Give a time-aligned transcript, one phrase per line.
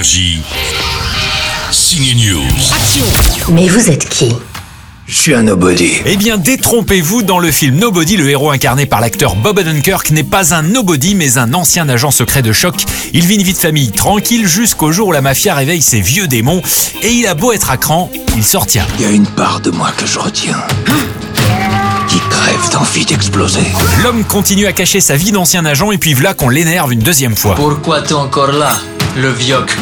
[0.00, 0.40] Énergie.
[1.70, 3.52] Signe News.
[3.52, 4.34] Mais vous êtes qui
[5.06, 5.92] Je suis un nobody.
[6.06, 10.22] Eh bien, détrompez-vous, dans le film Nobody, le héros incarné par l'acteur Bob Odenkirk n'est
[10.22, 12.76] pas un nobody, mais un ancien agent secret de choc.
[13.12, 16.28] Il vit une vie de famille tranquille jusqu'au jour où la mafia réveille ses vieux
[16.28, 16.62] démons.
[17.02, 18.86] Et il a beau être à cran, il sortient.
[18.98, 20.62] Il y a une part de moi que je retiens.
[22.08, 23.66] Qui crève d'envie d'exploser.
[24.02, 27.36] L'homme continue à cacher sa vie d'ancien agent et puis voilà qu'on l'énerve une deuxième
[27.36, 27.54] fois.
[27.54, 28.78] Pourquoi t'es encore là,
[29.16, 29.76] le vioc?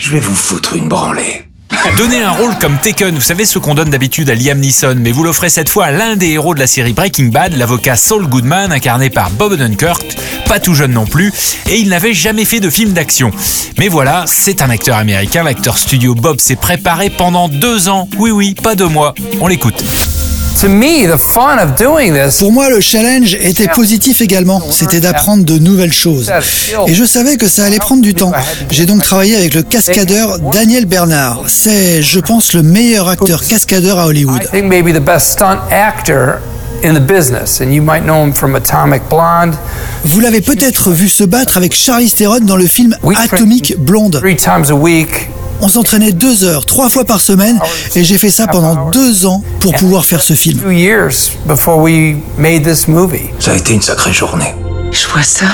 [0.00, 1.44] Je vais vous foutre une branlée.
[1.98, 5.12] Donnez un rôle comme Taken, vous savez ce qu'on donne d'habitude à Liam Neeson, mais
[5.12, 8.26] vous l'offrez cette fois à l'un des héros de la série Breaking Bad, l'avocat Saul
[8.26, 11.34] Goodman, incarné par Bob Odenkirk, pas tout jeune non plus,
[11.68, 13.30] et il n'avait jamais fait de film d'action.
[13.78, 18.30] Mais voilà, c'est un acteur américain, l'acteur studio Bob s'est préparé pendant deux ans, oui
[18.30, 19.84] oui, pas deux mois, on l'écoute.
[20.58, 24.60] To me, the fun of doing this Pour moi, le challenge était positif également.
[24.70, 26.30] C'était d'apprendre de nouvelles choses.
[26.86, 28.32] Et je savais que ça allait prendre du temps.
[28.70, 31.44] J'ai donc travaillé avec le cascadeur Daniel Bernard.
[31.46, 34.42] C'est, je pense, le meilleur acteur cascadeur à Hollywood.
[34.50, 36.40] think maybe the best stunt actor
[36.84, 39.54] in the business, and you might know him from Atomic Blonde.
[40.04, 44.20] Vous l'avez peut-être vu se battre avec Charlize Theron dans le film Atomic Blonde.
[45.62, 47.58] On s'entraînait deux heures, trois fois par semaine,
[47.94, 50.60] et j'ai fait ça pendant deux ans pour pouvoir faire ce film.
[53.38, 54.54] Ça a été une sacrée journée.
[54.92, 55.46] Je vois ça.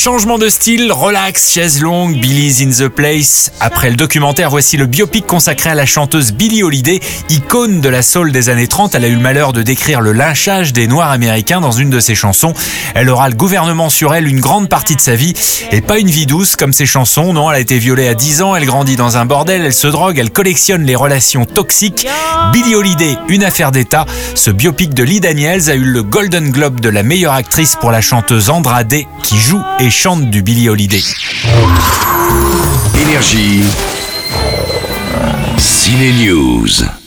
[0.00, 3.50] Changement de style, relax, chaise longue, Billy's in the place.
[3.58, 8.02] Après le documentaire, voici le biopic consacré à la chanteuse Billie Holiday, icône de la
[8.02, 8.94] soul des années 30.
[8.94, 11.98] Elle a eu le malheur de décrire le lynchage des Noirs américains dans une de
[11.98, 12.54] ses chansons.
[12.94, 15.34] Elle aura le gouvernement sur elle une grande partie de sa vie
[15.72, 17.32] et pas une vie douce comme ses chansons.
[17.32, 19.88] Non, elle a été violée à 10 ans, elle grandit dans un bordel, elle se
[19.88, 22.06] drogue, elle collectionne les relations toxiques.
[22.52, 24.06] Billie Holiday, une affaire d'État.
[24.36, 27.90] Ce biopic de Lee Daniels a eu le Golden Globe de la meilleure actrice pour
[27.90, 31.02] la chanteuse Andrade qui joue et chante du Billie Holiday.
[33.00, 33.62] Énergie.
[35.56, 36.97] Ciné News.